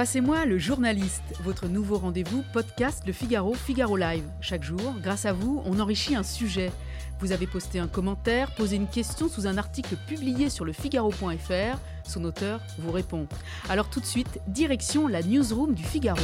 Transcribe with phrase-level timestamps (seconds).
[0.00, 4.24] Passez-moi le journaliste, votre nouveau rendez-vous podcast Le Figaro, Figaro Live.
[4.40, 6.72] Chaque jour, grâce à vous, on enrichit un sujet.
[7.18, 11.78] Vous avez posté un commentaire, posé une question sous un article publié sur le Figaro.fr.
[12.08, 13.28] Son auteur vous répond.
[13.68, 16.16] Alors tout de suite, direction la newsroom du Figaro.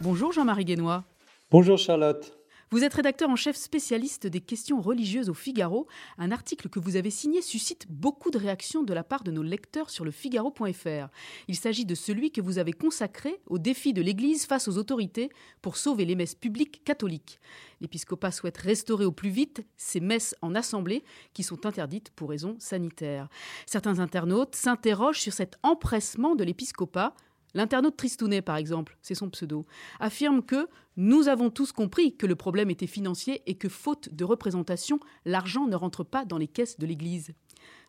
[0.00, 1.04] Bonjour Jean-Marie Guénois.
[1.50, 2.32] Bonjour Charlotte.
[2.76, 5.86] Vous êtes rédacteur en chef spécialiste des questions religieuses au Figaro.
[6.18, 9.42] Un article que vous avez signé suscite beaucoup de réactions de la part de nos
[9.42, 11.08] lecteurs sur le Figaro.fr.
[11.48, 15.30] Il s'agit de celui que vous avez consacré au défi de l'Église face aux autorités
[15.62, 17.40] pour sauver les messes publiques catholiques.
[17.80, 22.56] L'épiscopat souhaite restaurer au plus vite ces messes en assemblée qui sont interdites pour raisons
[22.58, 23.30] sanitaires.
[23.64, 27.14] Certains internautes s'interrogent sur cet empressement de l'épiscopat
[27.56, 29.64] L'internaute Tristounet, par exemple, c'est son pseudo,
[29.98, 34.24] affirme que nous avons tous compris que le problème était financier et que, faute de
[34.24, 37.30] représentation, l'argent ne rentre pas dans les caisses de l'Église.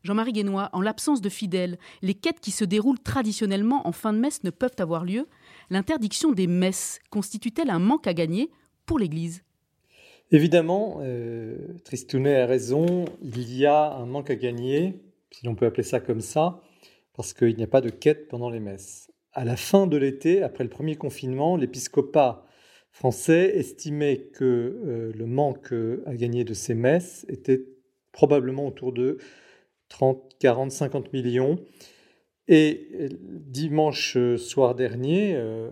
[0.04, 4.20] Jean-Marie Guénois, en l'absence de fidèles, les quêtes qui se déroulent traditionnellement en fin de
[4.20, 5.28] messe ne peuvent avoir lieu.
[5.70, 8.50] L'interdiction des messes constitue-t-elle un manque à gagner
[8.86, 9.44] pour l'Église?
[10.32, 15.66] Évidemment, euh, Tristounet a raison, il y a un manque à gagner, si l'on peut
[15.66, 16.62] appeler ça comme ça,
[17.18, 19.07] parce qu'il n'y a pas de quête pendant les messes
[19.38, 22.44] à la fin de l'été, après le premier confinement, l'épiscopat
[22.90, 25.72] français estimait que euh, le manque
[26.08, 27.64] à gagner de ces messes était
[28.12, 29.20] probablement autour de
[29.90, 31.60] 30, 40, 50 millions.
[32.48, 35.70] Et euh, dimanche soir dernier, euh,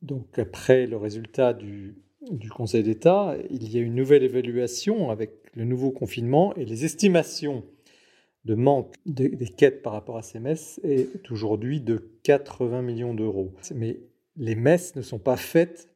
[0.00, 1.96] donc après le résultat du,
[2.30, 6.84] du Conseil d'État, il y a une nouvelle évaluation avec le nouveau confinement et les
[6.84, 7.64] estimations
[8.44, 13.52] de manque des, quêtes par rapport à ces messes est aujourd'hui de 80 millions d'euros.
[13.74, 14.00] Mais
[14.36, 15.88] les messes ne sont pas faites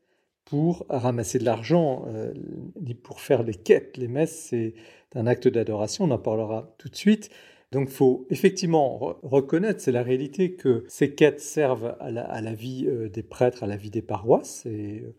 [0.44, 2.32] pour ramasser de l'argent, euh,
[2.80, 3.98] ni pour faire des quêtes.
[3.98, 4.74] Les messes, c'est
[5.14, 7.30] un acte d'adoration, on en parlera tout de suite.
[7.70, 12.86] Donc il faut effectivement reconnaître, c'est la réalité, que ces quêtes servent à la, vie
[12.88, 15.14] euh, des prêtres, à la vie des paroisses, et euh,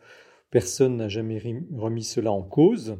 [0.49, 1.39] personne n'a jamais
[1.75, 2.97] remis cela en cause.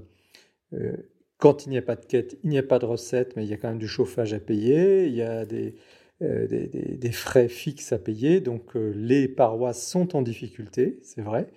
[1.40, 3.50] Quand il n'y a pas de quête, il n'y a pas de recette, mais il
[3.50, 5.76] y a quand même du chauffage à payer, il y a des,
[6.22, 8.42] euh, frais fixes à payer.
[8.42, 11.48] Donc euh, les paroisses sont en difficulté, c'est vrai.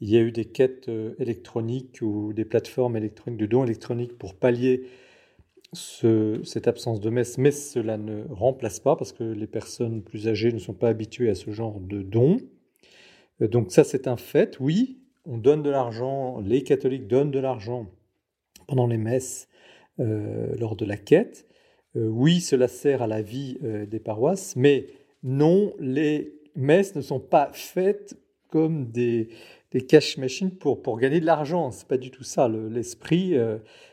[0.00, 4.16] Il y a eu des quêtes euh, électroniques ou des plateformes électroniques de dons électroniques
[4.16, 4.84] pour pallier
[5.74, 10.52] cette absence de messe, mais cela ne remplace pas parce que les personnes plus âgées
[10.52, 12.36] ne sont pas habituées à ce genre de dons.
[13.40, 14.58] Donc ça, c'est un fait.
[14.60, 17.88] Oui, on donne de l'argent, les catholiques donnent de l'argent
[18.66, 19.48] pendant les messes
[20.00, 21.46] euh, lors de la quête.
[21.96, 24.86] Euh, oui, cela sert à la vie euh, des paroisses, mais
[25.22, 28.16] non, les messes ne sont pas faites
[28.48, 29.28] comme des,
[29.88, 31.70] cash machines pour, pour gagner de l'argent.
[31.70, 32.48] C'est pas du tout ça.
[32.48, 33.34] L'esprit,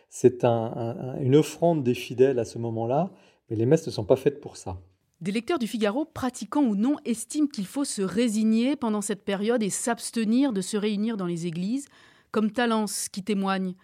[0.10, 3.12] c'est une offrande des fidèles à ce moment-là,
[3.50, 4.82] mais les messes ne sont pas faites pour ça.
[5.22, 9.64] Des lecteurs du Figaro, pratiquants ou non, estiment qu'il faut se résigner pendant cette période
[9.64, 11.88] et s'abstenir de se réunir dans les églises,
[12.32, 13.76] comme Talence qui témoigne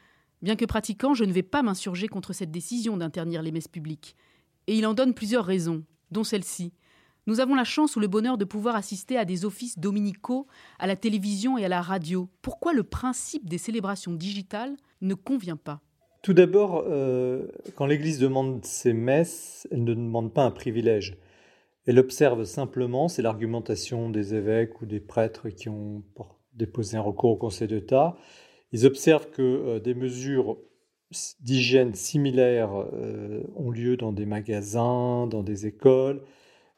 [0.41, 4.15] Bien que pratiquant, je ne vais pas m'insurger contre cette décision d'interdire les messes publiques.
[4.67, 6.73] Et il en donne plusieurs raisons, dont celle-ci.
[7.27, 10.45] Nous avons la chance ou le bonheur de pouvoir assister à des offices dominicaux,
[10.77, 12.29] à la télévision et à la radio.
[12.41, 15.81] Pourquoi le principe des célébrations digitales ne convient pas?
[16.21, 21.17] Tout d'abord, euh, quand l'Église demande ses messes, elle ne demande pas un privilège.
[21.85, 26.03] Elle observe simplement, c'est l'argumentation des évêques ou des prêtres qui ont
[26.53, 28.15] déposé un recours au Conseil d'État,
[28.75, 30.57] ils observent que euh, des mesures
[31.39, 36.21] d'hygiène similaires euh, ont lieu dans des magasins, dans des écoles,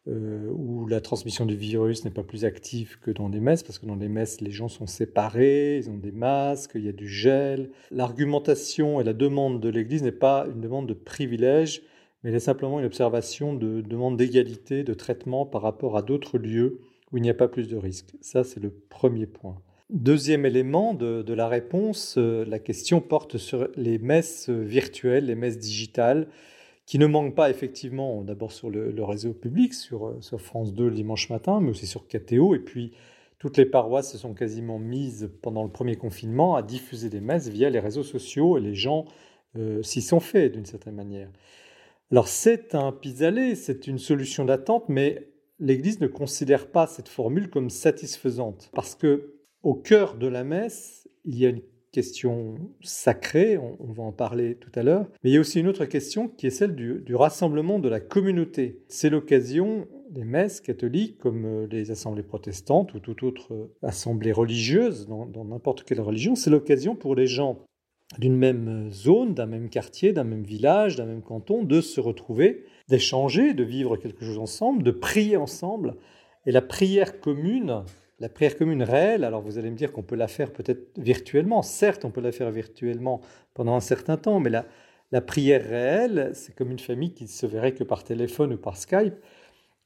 [0.08, 3.80] euh, où la transmission du virus n'est pas plus active que dans des messes, parce
[3.80, 6.92] que dans les messes, les gens sont séparés, ils ont des masques, il y a
[6.94, 7.72] du gel.
[7.90, 11.82] L'argumentation et la demande de l'Église n'est pas une demande de privilège,
[12.22, 16.38] mais elle est simplement une observation de demande d'égalité, de traitement par rapport à d'autres
[16.38, 16.80] lieux
[17.12, 18.14] où il n'y a pas plus de risques.
[18.22, 19.60] Ça, c'est le premier point.
[19.90, 25.58] Deuxième élément de, la réponse, euh, la question porte sur les messes virtuelles, les messes
[25.58, 26.28] digitales,
[26.86, 30.96] qui ne manquent pas effectivement d'abord sur le, réseau public, sur, euh, France 2 le
[30.96, 32.54] dimanche matin, mais aussi sur KTO.
[32.54, 32.92] Et puis
[33.40, 37.48] toutes les paroisses se sont quasiment mises pendant le premier confinement à diffuser des messes
[37.48, 39.06] via les réseaux sociaux et les gens
[39.56, 41.30] euh, s'y sont faits d'une certaine manière.
[42.12, 45.30] Alors c'est un pis-aller, c'est une solution d'attente, mais
[45.60, 49.37] l'Église ne considère pas cette formule comme satisfaisante parce que
[49.68, 51.62] au cœur de la messe, il y a une
[51.92, 55.68] question sacrée, on, va en parler tout à l'heure, mais il y a aussi une
[55.68, 58.82] autre question qui est celle du, rassemblement de la communauté.
[58.88, 65.06] C'est l'occasion, des messes catholiques comme euh, les assemblées protestantes ou toute autre assemblée religieuse
[65.06, 67.66] dans n'importe quelle religion, c'est l'occasion pour les gens
[68.20, 72.64] d'une même zone, d'un même quartier, d'un même village, d'un même canton, de se retrouver,
[72.88, 75.98] d'échanger, de vivre quelque chose ensemble, de prier ensemble.
[76.46, 77.84] Et la prière commune,
[78.20, 81.62] la prière commune réelle, alors vous allez me dire qu'on peut la faire peut-être virtuellement,
[81.62, 83.22] certes on peut la faire virtuellement
[83.54, 87.46] pendant un certain temps, mais la, prière réelle, c'est comme une famille qui ne se
[87.46, 89.16] verrait que par téléphone ou par Skype.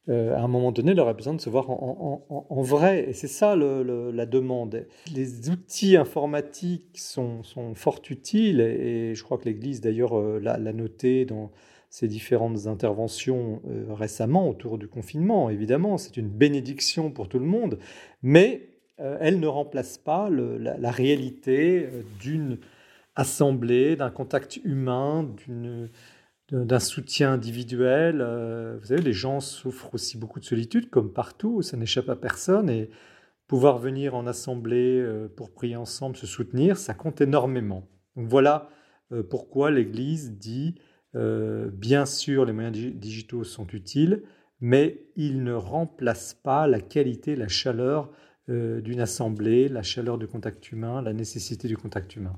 [0.09, 3.07] Euh, à un moment donné, elle aurait besoin de se voir en, vrai.
[3.09, 4.87] Et c'est ça la demande.
[5.13, 7.43] Les outils informatiques sont,
[7.75, 11.51] fort utiles et, je crois que l'Église d'ailleurs euh, l'a noté dans
[11.91, 15.51] ses différentes interventions euh, récemment autour du confinement.
[15.51, 17.77] Évidemment, c'est une bénédiction pour tout le monde,
[18.23, 18.67] mais
[19.19, 21.89] elle ne remplace pas la, réalité
[22.19, 22.59] d'une
[23.15, 25.27] assemblée, d'un contact humain,
[26.51, 28.19] d'un soutien individuel.
[28.21, 32.15] Euh, vous savez, les gens souffrent aussi beaucoup de solitude, comme partout, ça n'échappe à
[32.15, 32.69] personne.
[32.69, 32.89] Et
[33.47, 37.87] pouvoir venir en assemblée euh, pour prier ensemble, se soutenir, ça compte énormément.
[38.15, 38.69] Donc voilà
[39.11, 40.75] euh, pourquoi l'Église dit,
[41.13, 44.23] bien sûr, les moyens digitaux sont utiles,
[44.59, 48.11] mais ils ne remplacent pas la qualité, la chaleur
[48.47, 52.37] d'une assemblée, la chaleur du contact humain, la nécessité du contact humain.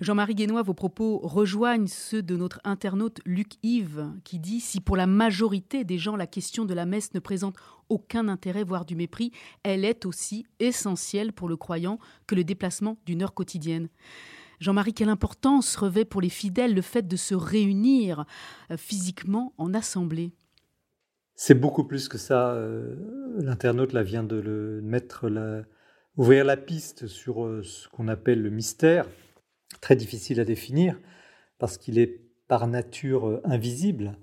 [0.00, 4.96] Jean-Marie Guénois, vos propos rejoignent ceux de notre internaute Luc Yves, qui dit Si pour
[4.96, 7.56] la majorité des gens la question de la messe ne présente
[7.88, 9.32] aucun intérêt, voire du mépris,
[9.64, 13.88] elle est aussi essentielle pour le croyant que le déplacement d'une heure quotidienne.
[14.60, 18.24] Jean-Marie, quelle importance revêt pour les fidèles le fait de se réunir
[18.70, 20.32] euh, physiquement en assemblée?
[21.34, 22.52] C'est beaucoup plus que ça.
[22.54, 22.96] Euh,
[23.36, 25.30] l'internaute là vient de mettre,
[26.16, 29.06] ouvrir la piste sur euh, ce qu'on appelle le mystère
[29.80, 30.98] très difficile à définir
[31.58, 34.16] parce qu'il est par nature invisible.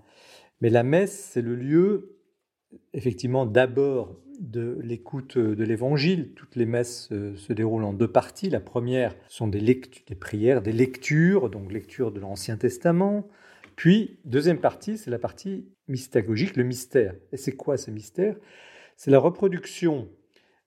[0.60, 2.18] Mais la messe, c'est le lieu,
[2.94, 6.34] effectivement, d'abord de l'écoute de l'évangile.
[6.36, 8.50] Toutes les messes euh, se déroulent en deux parties.
[8.50, 13.28] La première sont des, des prières, des lectures, donc lecture de l'Ancien Testament.
[13.76, 17.16] Puis, deuxième partie, c'est la partie mystagogique, le mystère.
[17.32, 18.36] Et c'est quoi ce mystère?
[18.96, 20.08] C'est la reproduction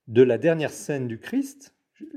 [0.06, 1.74] de la dernière scène du Christ,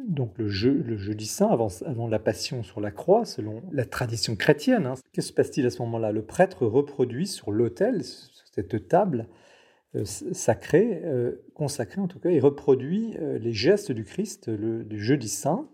[0.07, 4.85] donc le, jeudi saint, avant, la passion sur la croix, selon la tradition chrétienne.
[4.85, 4.93] Hein.
[5.13, 6.11] Que se passe-t-il à ce moment-là?
[6.11, 9.27] Le prêtre reproduit sur l'autel, cette table
[9.95, 15.03] euh, sacrée, euh, consacrée en tout cas, il reproduit euh, les gestes du Christ du
[15.03, 15.67] jeudi saint,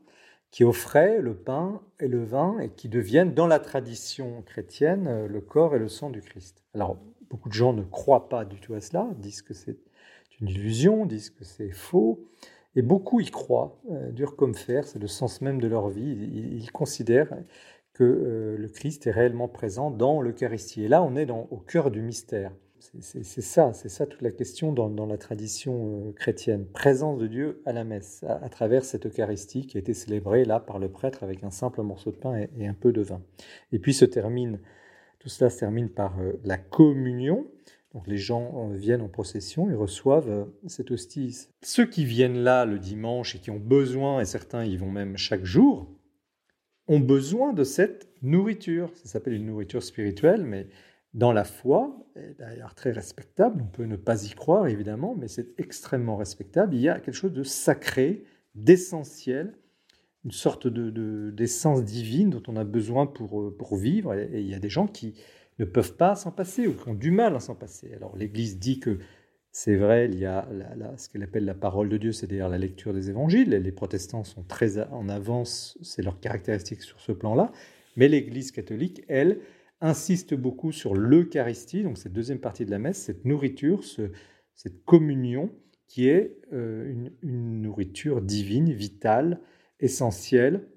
[0.50, 5.42] qui offrait le pain et le vin et qui deviennent, dans la tradition chrétienne, le
[5.42, 6.64] corps et le sang du Christ.
[6.74, 6.98] Alors,
[7.30, 9.78] beaucoup de gens ne croient pas du tout à cela, disent que c'est
[10.40, 12.26] une illusion, disent que c'est faux.
[12.76, 13.78] Et beaucoup y croient,
[14.12, 16.12] dur comme fer, c'est le sens même de leur vie.
[16.12, 17.36] Ils, considèrent
[17.94, 20.86] que le Christ est réellement présent dans l'Eucharistie.
[20.86, 22.52] Et là, on est au cœur du mystère.
[22.80, 26.66] C'est ça, c'est ça toute la question dans, la tradition euh, chrétienne.
[26.66, 30.60] Présence de Dieu à la messe, à, travers cette Eucharistie qui a été célébrée là
[30.60, 33.22] par le prêtre avec un simple morceau de pain et, un peu de vin.
[33.72, 34.60] Et puis se termine,
[35.20, 37.48] tout cela se termine par la communion,
[37.94, 41.48] donc les gens euh, viennent en procession et reçoivent euh, cette hostie.
[41.64, 45.18] Ceux qui viennent là le dimanche et qui ont besoin, et certains y vont même
[45.18, 45.90] chaque jour,
[46.88, 48.92] ont besoin de cette nourriture.
[48.96, 50.68] Ça s'appelle une nourriture spirituelle, mais
[51.14, 51.98] dans la foi,
[52.38, 56.76] d'ailleurs très respectable, on peut ne pas y croire évidemment, mais c'est extrêmement respectable.
[56.76, 58.24] Il y a quelque chose de sacré,
[58.56, 59.56] d'essentiel,
[60.26, 64.14] une sorte d'essence de, divine dont on a besoin pour, euh, vivre.
[64.14, 65.16] Et, il y a des gens qui,
[65.60, 67.92] ne peuvent pas s'en passer ou qui ont du mal à s'en passer.
[67.96, 69.00] Alors l'Église dit que
[69.52, 70.48] c'est vrai, il y a
[70.98, 73.50] ce qu'elle appelle la parole de Dieu, c'est-à-dire la lecture des évangiles.
[73.50, 77.52] Les protestants sont très en avance, c'est leur caractéristique sur ce plan-là.
[77.96, 79.40] Mais l'Église catholique, elle,
[79.82, 83.84] insiste beaucoup sur l'Eucharistie, donc cette deuxième partie de la messe, cette nourriture,
[84.56, 85.52] cette communion
[85.88, 89.40] qui est euh, une, nourriture divine, vitale,
[89.80, 90.68] essentielle,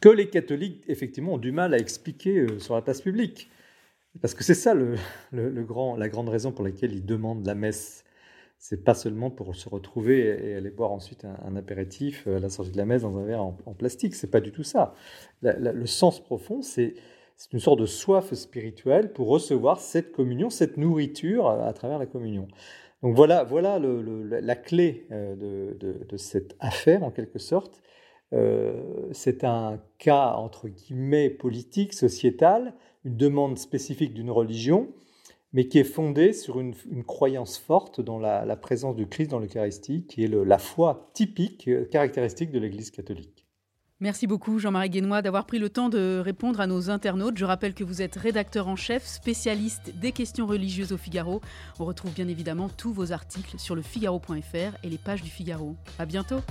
[0.00, 3.50] que les catholiques, effectivement, ont du mal à expliquer euh, sur la place publique.
[4.20, 4.96] Parce que c'est ça le,
[5.64, 8.04] grand, la grande raison pour laquelle ils demandent la messe.
[8.58, 12.70] C'est pas seulement pour se retrouver et aller boire ensuite un, apéritif à la sortie
[12.70, 14.14] de la messe dans un verre en, en plastique.
[14.14, 14.94] C'est pas du tout ça.
[15.42, 16.94] le sens profond, c'est
[17.52, 22.48] une sorte de soif spirituelle pour recevoir cette communion, cette nourriture à, travers la communion.
[23.02, 27.82] Donc voilà, voilà la clé euh, de, de, cette affaire en quelque sorte.
[28.32, 32.74] Euh, c'est un cas entre guillemets politique, sociétal,
[33.04, 34.88] une demande spécifique d'une religion,
[35.52, 36.74] mais qui est fondée sur une,
[37.06, 41.84] croyance forte dans la, présence du Christ dans l'Eucharistie, qui est la foi typique, euh,
[41.84, 43.46] caractéristique de l'Église catholique.
[44.04, 47.38] Merci beaucoup Jean-Marie Guénois d'avoir pris le temps de répondre à nos internautes.
[47.38, 51.40] Je rappelle que vous êtes rédacteur en chef, spécialiste des questions religieuses au Figaro.
[51.80, 55.74] On retrouve bien évidemment tous vos articles sur le figaro.fr et les pages du Figaro.
[55.98, 56.42] À bientôt.